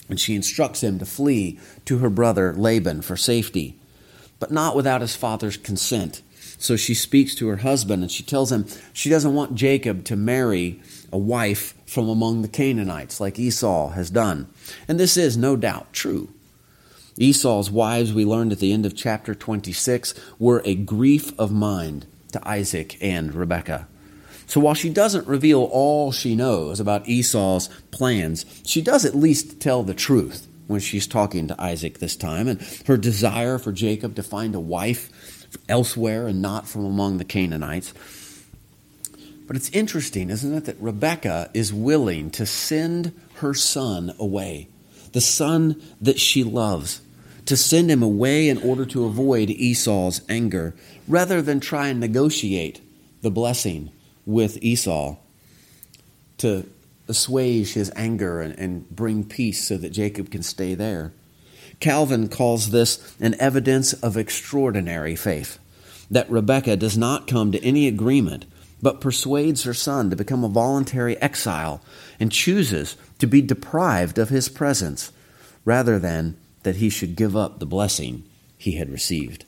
[0.09, 3.77] and she instructs him to flee to her brother Laban for safety,
[4.39, 6.21] but not without his father's consent.
[6.57, 10.15] So she speaks to her husband and she tells him she doesn't want Jacob to
[10.15, 14.47] marry a wife from among the Canaanites like Esau has done.
[14.87, 16.29] And this is no doubt true.
[17.17, 22.05] Esau's wives, we learned at the end of chapter 26, were a grief of mind
[22.33, 23.87] to Isaac and Rebekah.
[24.47, 29.59] So while she doesn't reveal all she knows about Esau's plans, she does at least
[29.59, 34.15] tell the truth when she's talking to Isaac this time, and her desire for Jacob
[34.15, 35.34] to find a wife
[35.69, 37.93] elsewhere and not from among the Canaanites.
[39.47, 44.67] But it's interesting, isn't it, that Rebecca is willing to send her son away,
[45.11, 47.01] the son that she loves,
[47.45, 50.73] to send him away in order to avoid Esau's anger,
[51.07, 52.81] rather than try and negotiate
[53.21, 53.91] the blessing
[54.25, 55.17] with Esau
[56.37, 56.67] to
[57.07, 61.13] assuage his anger and, and bring peace so that Jacob can stay there.
[61.79, 65.59] Calvin calls this an evidence of extraordinary faith
[66.09, 68.45] that Rebekah does not come to any agreement
[68.81, 71.81] but persuades her son to become a voluntary exile
[72.19, 75.11] and chooses to be deprived of his presence
[75.63, 78.23] rather than that he should give up the blessing
[78.57, 79.45] he had received.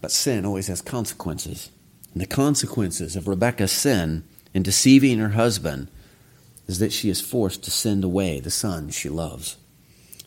[0.00, 1.70] But sin always has consequences.
[2.12, 5.88] And the consequences of Rebekah's sin in deceiving her husband
[6.66, 9.56] is that she is forced to send away the son she loves.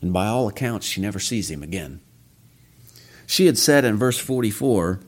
[0.01, 2.01] And by all accounts, she never sees him again.
[3.25, 4.99] She had said in verse 44,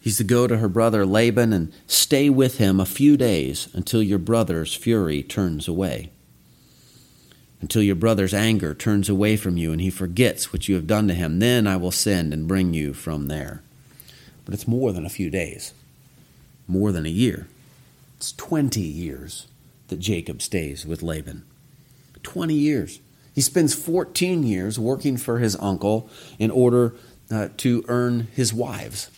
[0.00, 4.02] He's to go to her brother Laban and stay with him a few days until
[4.02, 6.10] your brother's fury turns away.
[7.62, 11.08] Until your brother's anger turns away from you and he forgets what you have done
[11.08, 11.38] to him.
[11.38, 13.62] Then I will send and bring you from there.
[14.44, 15.72] But it's more than a few days,
[16.68, 17.48] more than a year.
[18.18, 19.46] It's 20 years
[19.88, 21.44] that Jacob stays with Laban.
[22.24, 23.00] 20 years.
[23.34, 26.08] He spends 14 years working for his uncle
[26.38, 26.94] in order
[27.30, 29.10] uh, to earn his wives.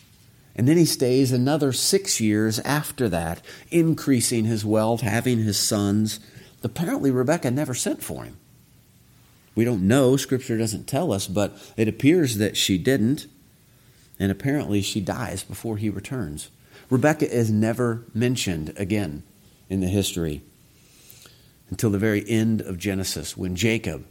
[0.55, 6.19] And then he stays another six years after that, increasing his wealth, having his sons.
[6.63, 8.37] Apparently, Rebecca never sent for him.
[9.53, 13.27] We don't know, Scripture doesn't tell us, but it appears that she didn't
[14.19, 16.49] and apparently she dies before he returns.
[16.89, 19.23] Rebecca is never mentioned again
[19.69, 20.41] in the history
[21.69, 24.05] until the very end of Genesis when Jacob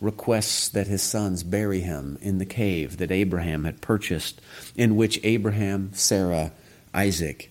[0.00, 4.40] requests that his sons bury him in the cave that Abraham had purchased,
[4.74, 6.52] in which Abraham, Sarah,
[6.92, 7.50] Isaac,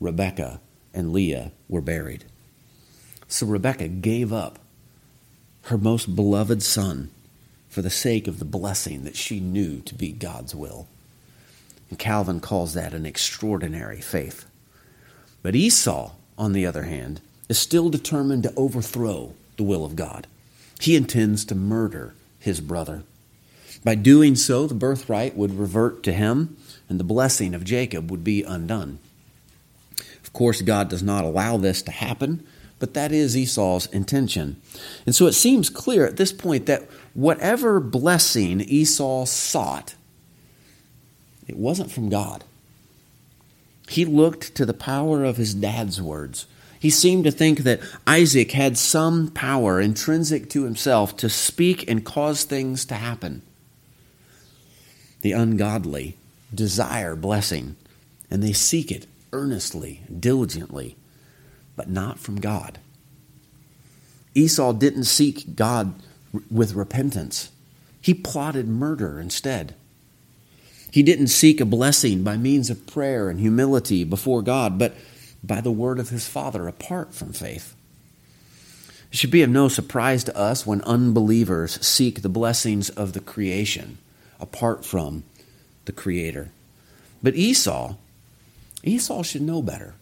[0.00, 0.60] Rebekah,
[0.94, 2.24] and Leah were buried.
[3.28, 4.58] So Rebekah gave up
[5.64, 7.10] her most beloved son
[7.68, 10.88] for the sake of the blessing that she knew to be God's will.
[11.90, 14.46] And Calvin calls that an extraordinary faith.
[15.42, 20.28] But Esau, on the other hand, is still determined to overthrow the will of God.
[20.80, 23.02] He intends to murder his brother.
[23.84, 26.56] By doing so, the birthright would revert to him,
[26.88, 29.00] and the blessing of Jacob would be undone.
[30.22, 32.46] Of course, God does not allow this to happen,
[32.78, 34.62] but that is Esau's intention.
[35.04, 39.96] And so it seems clear at this point that whatever blessing Esau sought
[41.50, 42.44] it wasn't from God.
[43.88, 46.46] He looked to the power of his dad's words.
[46.80, 52.04] He seemed to think that Isaac had some power intrinsic to himself to speak and
[52.04, 53.42] cause things to happen.
[55.20, 56.16] The ungodly
[56.54, 57.76] desire blessing,
[58.30, 60.96] and they seek it earnestly, diligently,
[61.76, 62.78] but not from God.
[64.34, 65.94] Esau didn't seek God
[66.50, 67.50] with repentance,
[68.00, 69.74] he plotted murder instead.
[70.90, 74.94] He didn't seek a blessing by means of prayer and humility before God, but
[75.42, 77.74] by the word of his Father apart from faith.
[79.10, 83.20] It should be of no surprise to us when unbelievers seek the blessings of the
[83.20, 83.98] creation
[84.38, 85.24] apart from
[85.84, 86.50] the Creator.
[87.22, 87.96] But Esau,
[88.82, 89.94] Esau should know better.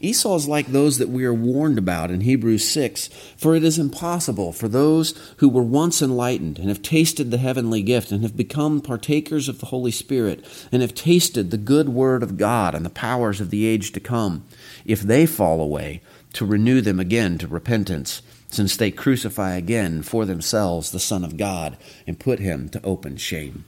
[0.00, 3.78] Esau is like those that we are warned about in Hebrews 6 For it is
[3.78, 8.36] impossible for those who were once enlightened and have tasted the heavenly gift and have
[8.36, 12.84] become partakers of the Holy Spirit and have tasted the good word of God and
[12.84, 14.44] the powers of the age to come,
[14.84, 16.00] if they fall away,
[16.34, 21.36] to renew them again to repentance, since they crucify again for themselves the Son of
[21.36, 23.64] God and put him to open shame.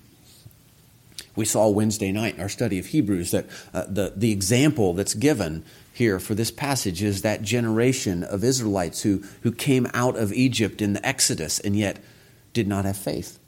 [1.37, 5.15] We saw Wednesday night in our study of Hebrews that uh, the, the example that's
[5.15, 10.33] given here for this passage is that generation of Israelites who, who came out of
[10.33, 12.03] Egypt in the Exodus and yet
[12.53, 13.39] did not have faith.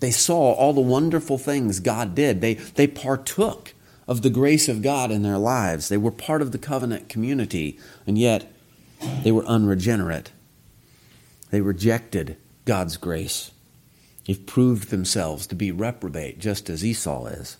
[0.00, 2.42] They saw all the wonderful things God did.
[2.42, 3.72] They, they partook
[4.06, 5.88] of the grace of God in their lives.
[5.88, 8.52] They were part of the covenant community, and yet
[9.22, 10.30] they were unregenerate.
[11.50, 12.36] They rejected
[12.66, 13.50] God's grace.
[14.26, 17.56] They've proved themselves to be reprobate, just as Esau is.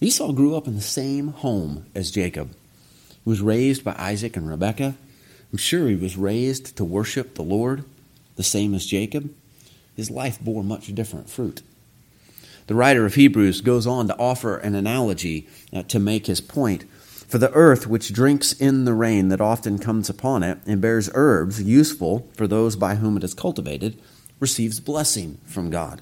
[0.00, 2.50] Esau grew up in the same home as Jacob
[3.24, 4.94] was raised by Isaac and Rebekah.
[5.52, 7.84] I'm sure he was raised to worship the Lord,
[8.36, 9.34] the same as Jacob.
[9.96, 11.62] his life bore much different fruit.
[12.68, 16.84] The writer of Hebrews goes on to offer an analogy uh, to make his point.
[17.28, 21.10] For the earth, which drinks in the rain that often comes upon it and bears
[21.14, 24.00] herbs useful for those by whom it is cultivated,
[24.38, 26.00] receives blessing from God.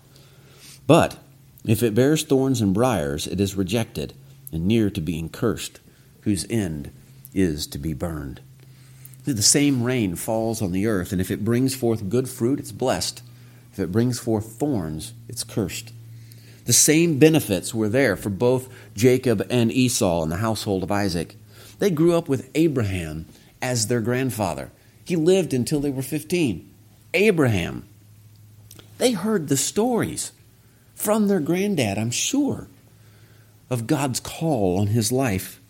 [0.87, 1.19] But
[1.65, 4.15] if it bears thorns and briers, it is rejected
[4.53, 5.81] and near to being cursed,
[6.23, 6.91] whose end
[7.35, 8.41] is to be burned.
[9.25, 12.73] The same rain falls on the earth, and if it brings forth good fruit, it's
[12.73, 13.23] blessed.
[13.73, 15.93] If it brings forth thorns, it's cursed.
[16.65, 21.37] The same benefits were there for both Jacob and Esau in the household of Isaac.
[21.79, 23.27] They grew up with Abraham
[23.63, 24.71] as their grandfather.
[25.05, 26.69] He lived until they were 15.
[27.15, 27.87] Abraham.
[28.99, 30.33] They heard the stories
[30.95, 32.67] from their granddad, I'm sure,
[33.71, 35.61] of God's call on his life,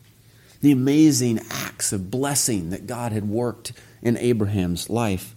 [0.61, 5.35] the amazing acts of blessing that God had worked in Abraham's life.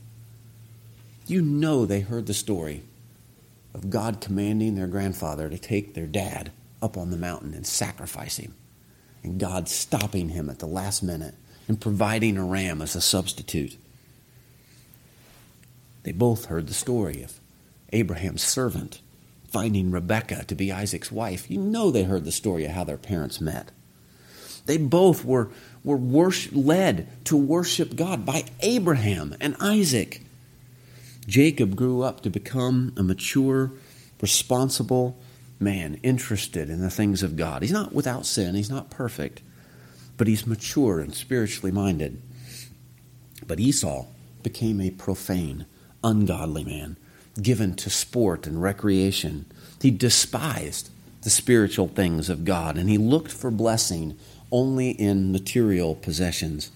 [1.27, 2.83] You know they heard the story
[3.73, 6.51] of God commanding their grandfather to take their dad
[6.81, 8.53] up on the mountain and sacrifice him,
[9.23, 11.35] and God stopping him at the last minute
[11.67, 13.77] and providing a ram as a substitute.
[16.03, 17.39] They both heard the story of
[17.93, 18.99] Abraham's servant
[19.47, 21.51] finding Rebekah to be Isaac's wife.
[21.51, 23.69] You know they heard the story of how their parents met.
[24.65, 25.49] They both were,
[25.83, 30.21] were worship, led to worship God by Abraham and Isaac.
[31.27, 33.71] Jacob grew up to become a mature,
[34.21, 35.17] responsible
[35.59, 37.61] man, interested in the things of God.
[37.61, 39.41] He's not without sin, he's not perfect,
[40.17, 42.21] but he's mature and spiritually minded.
[43.45, 44.05] But Esau
[44.43, 45.65] became a profane,
[46.03, 46.97] ungodly man
[47.41, 49.45] given to sport and recreation.
[49.81, 50.90] He despised
[51.21, 54.17] the spiritual things of God and he looked for blessing
[54.51, 56.71] only in material possessions.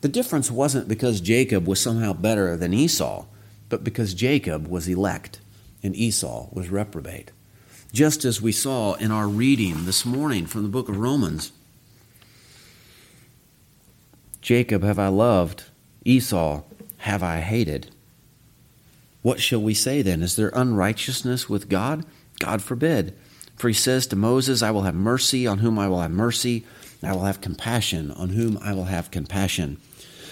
[0.00, 3.26] The difference wasn't because Jacob was somehow better than Esau,
[3.68, 5.40] but because Jacob was elect
[5.82, 7.30] and Esau was reprobate.
[7.92, 11.52] Just as we saw in our reading this morning from the book of Romans
[14.40, 15.64] Jacob have I loved,
[16.04, 16.62] Esau
[16.98, 17.90] have I hated.
[19.22, 20.20] What shall we say then?
[20.20, 22.04] Is there unrighteousness with God?
[22.40, 23.16] God forbid.
[23.62, 26.66] For he says to Moses, I will have mercy on whom I will have mercy,
[27.00, 29.76] I will have compassion on whom I will have compassion.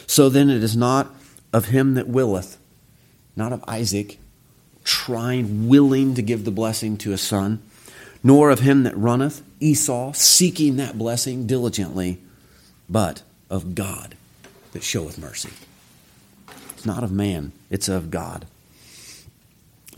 [0.09, 1.15] So then it is not
[1.53, 2.59] of him that willeth,
[3.37, 4.19] not of Isaac,
[4.83, 7.63] trying, willing to give the blessing to a son,
[8.25, 12.19] nor of him that runneth, Esau, seeking that blessing diligently,
[12.89, 14.17] but of God
[14.73, 15.53] that showeth mercy.
[16.73, 18.47] It's not of man, it's of God.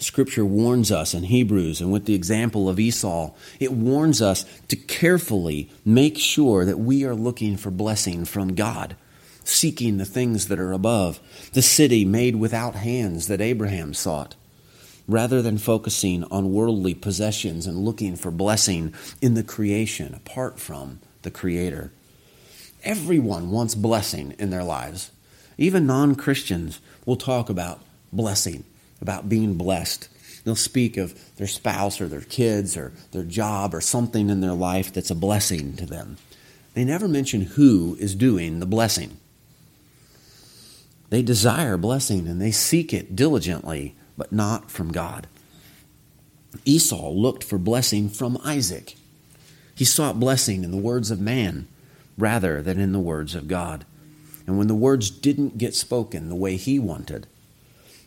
[0.03, 4.77] Scripture warns us in Hebrews, and with the example of Esau, it warns us to
[4.77, 8.97] carefully make sure that we are looking for blessing from God,
[9.45, 11.21] seeking the things that are above,
[11.53, 14.35] the city made without hands that Abraham sought,
[15.07, 21.01] rather than focusing on worldly possessions and looking for blessing in the creation apart from
[21.23, 21.93] the Creator.
[22.83, 25.13] Everyone wants blessing in their lives.
[25.57, 27.81] Even non Christians will talk about
[28.13, 28.65] blessing
[29.03, 30.09] about being blessed.
[30.45, 34.55] They'll speak of their spouse or their kids or their job or something in their
[34.55, 36.17] life that's a blessing to them.
[36.75, 39.19] They never mention who is doing the blessing.
[41.11, 45.27] They desire blessing and they seek it diligently, but not from God.
[46.65, 48.97] Esau looked for blessing from Isaac.
[49.75, 51.69] He sought blessing in the words of man
[52.17, 53.85] rather than in the words of God.
[54.47, 57.27] And when the words didn't get spoken the way he wanted,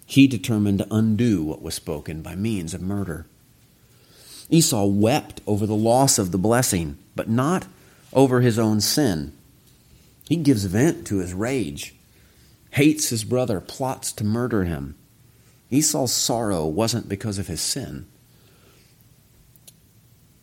[0.05, 3.25] he determined to undo what was spoken by means of murder.
[4.49, 7.65] Esau wept over the loss of the blessing, but not
[8.13, 9.33] over his own sin.
[10.29, 11.95] He gives vent to his rage,
[12.71, 14.95] hates his brother, plots to murder him.
[15.71, 18.05] Esau's sorrow wasn't because of his sin.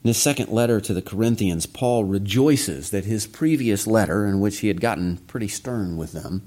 [0.03, 4.59] In his second letter to the Corinthians, Paul rejoices that his previous letter, in which
[4.59, 6.43] he had gotten pretty stern with them,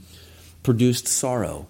[0.62, 1.68] produced sorrow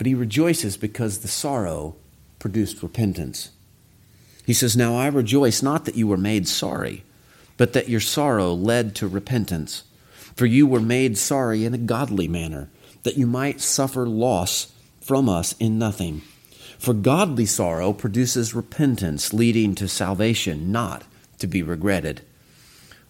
[0.00, 1.94] but he rejoices because the sorrow
[2.38, 3.50] produced repentance.
[4.46, 7.04] He says, Now I rejoice not that you were made sorry,
[7.58, 9.82] but that your sorrow led to repentance.
[10.34, 12.70] For you were made sorry in a godly manner,
[13.02, 14.72] that you might suffer loss
[15.02, 16.22] from us in nothing.
[16.78, 21.02] For godly sorrow produces repentance, leading to salvation, not
[21.40, 22.22] to be regretted.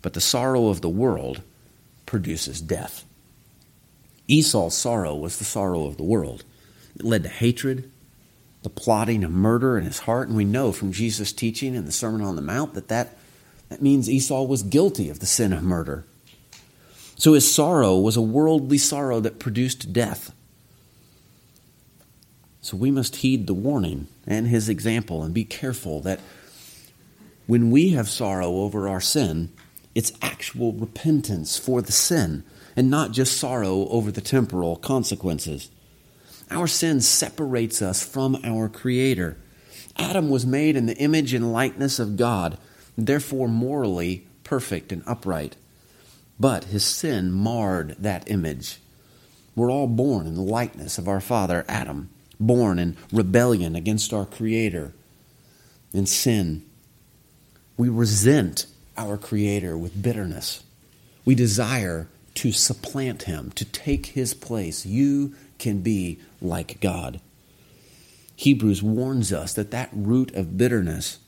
[0.03, 1.43] But the sorrow of the world
[2.05, 3.05] produces death.
[4.27, 6.43] Esau's sorrow was the sorrow of the world.
[6.97, 7.91] It led to hatred,
[8.63, 10.29] the plotting of murder in his heart.
[10.29, 13.17] And we know from Jesus' teaching in the Sermon on the Mount that that,
[13.69, 16.05] that means Esau was guilty of the sin of murder.
[17.17, 20.33] So his sorrow was a worldly sorrow that produced death.
[22.63, 26.21] So we must heed the warning and his example and be careful that
[27.47, 29.51] when we have sorrow over our sin,
[29.95, 32.45] it's actual repentance for the sin
[32.77, 35.71] and not just sorrow over the temporal consequences.
[36.51, 39.37] Our sin separates us from our Creator.
[39.97, 42.59] Adam was made in the image and likeness of God,
[42.97, 45.57] therefore morally perfect and upright.
[46.41, 48.81] But his sin marred that image.
[49.55, 54.25] We're all born in the likeness of our father Adam, born in rebellion against our
[54.25, 54.93] Creator,
[55.93, 56.65] in sin.
[57.77, 60.63] We resent our Creator with bitterness.
[61.25, 64.87] We desire to supplant Him, to take His place.
[64.87, 67.21] You can be like God.
[68.35, 71.19] Hebrews warns us that that root of bitterness,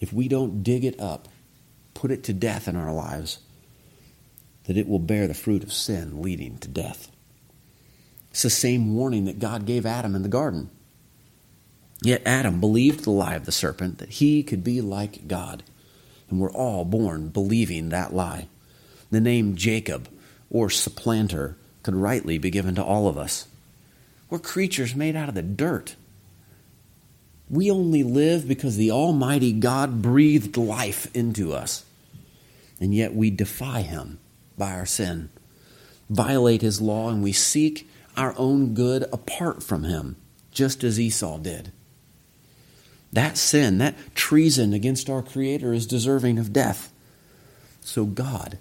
[0.00, 1.28] if we don't dig it up,
[1.94, 3.38] put it to death in our lives,
[4.64, 7.10] that it will bear the fruit of sin leading to death.
[8.32, 10.68] It's the same warning that God gave Adam in the garden.
[12.02, 15.62] Yet Adam believed the lie of the serpent that he could be like God.
[16.28, 18.48] And we're all born believing that lie.
[19.10, 20.08] The name Jacob
[20.50, 21.56] or supplanter
[21.86, 23.46] could rightly be given to all of us.
[24.28, 25.94] We're creatures made out of the dirt.
[27.48, 31.84] We only live because the Almighty God breathed life into us.
[32.80, 34.18] And yet we defy Him
[34.58, 35.28] by our sin,
[36.10, 40.16] violate His law, and we seek our own good apart from Him,
[40.50, 41.70] just as Esau did.
[43.12, 46.92] That sin, that treason against our Creator, is deserving of death.
[47.80, 48.58] So God,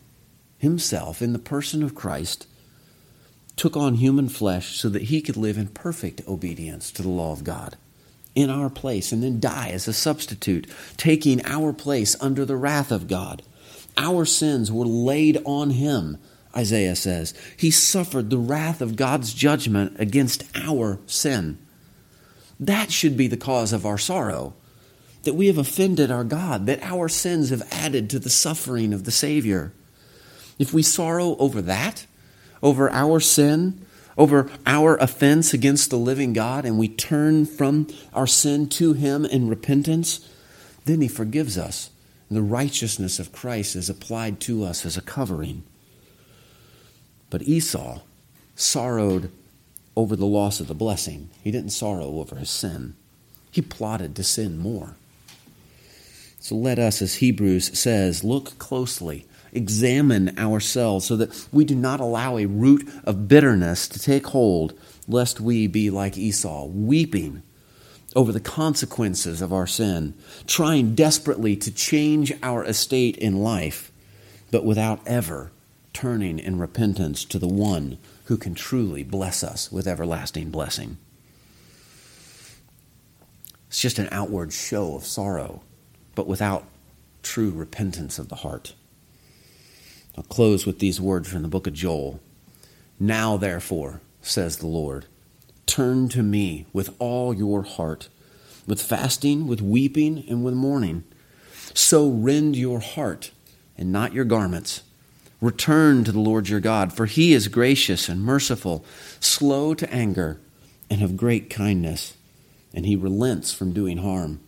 [0.59, 2.45] Himself, in the person of Christ,
[3.55, 7.31] took on human flesh so that He could live in perfect obedience to the law
[7.31, 7.77] of God
[8.33, 12.91] in our place and then die as a substitute, taking our place under the wrath
[12.91, 13.41] of God.
[13.97, 16.17] Our sins were laid on Him
[16.55, 17.33] Isaiah says.
[17.57, 21.57] He suffered the wrath of God's judgment against our sin.
[22.59, 24.53] That should be the cause of our sorrow.
[25.23, 29.03] That we have offended our God, that our sins have added to the suffering of
[29.03, 29.73] the Savior.
[30.57, 32.05] If we sorrow over that,
[32.65, 33.85] over our sin,
[34.17, 39.23] over our offense against the living God, and we turn from our sin to Him
[39.23, 40.27] in repentance,
[40.85, 41.91] then He forgives us.
[42.27, 45.61] And the righteousness of Christ is applied to us as a covering.
[47.29, 47.99] But Esau
[48.55, 49.31] sorrowed
[49.95, 51.29] over the loss of the blessing.
[51.43, 52.95] He didn't sorrow over his sin.
[53.51, 54.95] He plotted to sin more.
[56.39, 61.99] So let us, as Hebrews says, look closely, examine ourselves so that we do not
[61.99, 64.77] allow a root of bitterness to take hold,
[65.07, 67.43] lest we be like Esau, weeping
[68.15, 70.13] over the consequences of our sin,
[70.47, 73.91] trying desperately to change our estate in life,
[74.51, 75.51] but without ever
[75.93, 80.97] turning in repentance to the one who can truly bless us with everlasting blessing.
[83.67, 85.61] It's just an outward show of sorrow,
[86.15, 86.65] but without
[87.23, 88.73] true repentance of the heart.
[90.17, 92.19] I'll close with these words from the book of Joel.
[92.99, 95.05] Now, therefore, says the Lord,
[95.65, 98.09] turn to me with all your heart,
[98.65, 101.03] with fasting, with weeping, and with mourning.
[101.73, 103.31] So rend your heart
[103.77, 104.81] and not your garments
[105.41, 108.85] Return to the Lord your God, for he is gracious and merciful,
[109.19, 110.39] slow to anger,
[110.89, 112.15] and of great kindness,
[112.73, 114.39] and he relents from doing harm.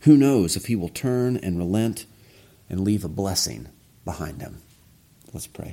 [0.00, 2.06] Who knows if he will turn and relent
[2.70, 3.68] and leave a blessing
[4.04, 4.62] behind him?
[5.32, 5.68] Let's pray.